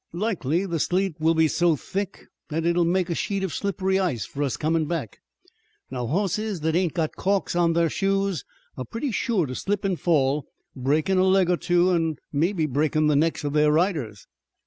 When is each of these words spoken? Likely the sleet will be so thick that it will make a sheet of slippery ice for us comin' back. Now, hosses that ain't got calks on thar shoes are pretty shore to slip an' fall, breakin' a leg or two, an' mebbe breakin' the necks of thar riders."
Likely 0.13 0.65
the 0.65 0.79
sleet 0.79 1.13
will 1.19 1.35
be 1.35 1.47
so 1.47 1.75
thick 1.75 2.25
that 2.49 2.65
it 2.65 2.75
will 2.75 2.85
make 2.85 3.07
a 3.11 3.13
sheet 3.13 3.43
of 3.43 3.53
slippery 3.53 3.99
ice 3.99 4.25
for 4.25 4.41
us 4.41 4.57
comin' 4.57 4.85
back. 4.87 5.19
Now, 5.91 6.07
hosses 6.07 6.61
that 6.61 6.75
ain't 6.75 6.95
got 6.95 7.15
calks 7.15 7.55
on 7.55 7.75
thar 7.75 7.87
shoes 7.87 8.43
are 8.77 8.83
pretty 8.83 9.11
shore 9.11 9.45
to 9.45 9.53
slip 9.53 9.85
an' 9.85 9.97
fall, 9.97 10.47
breakin' 10.75 11.19
a 11.19 11.23
leg 11.23 11.51
or 11.51 11.57
two, 11.57 11.91
an' 11.91 12.15
mebbe 12.33 12.67
breakin' 12.73 13.05
the 13.05 13.15
necks 13.15 13.43
of 13.43 13.53
thar 13.53 13.71
riders." 13.71 14.25